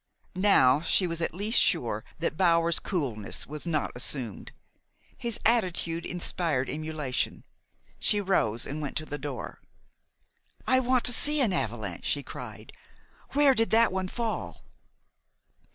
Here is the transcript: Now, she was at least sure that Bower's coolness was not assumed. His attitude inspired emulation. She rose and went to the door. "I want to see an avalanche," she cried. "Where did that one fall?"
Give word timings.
Now, 0.33 0.79
she 0.81 1.05
was 1.05 1.21
at 1.21 1.31
least 1.31 1.61
sure 1.61 2.03
that 2.17 2.35
Bower's 2.35 2.79
coolness 2.79 3.45
was 3.45 3.67
not 3.67 3.91
assumed. 3.93 4.51
His 5.15 5.39
attitude 5.45 6.07
inspired 6.07 6.71
emulation. 6.71 7.45
She 7.99 8.19
rose 8.19 8.65
and 8.65 8.81
went 8.81 8.97
to 8.97 9.05
the 9.05 9.19
door. 9.19 9.61
"I 10.65 10.79
want 10.79 11.03
to 11.03 11.13
see 11.13 11.39
an 11.39 11.53
avalanche," 11.53 12.05
she 12.05 12.23
cried. 12.23 12.73
"Where 13.33 13.53
did 13.53 13.69
that 13.69 13.91
one 13.91 14.07
fall?" 14.07 14.63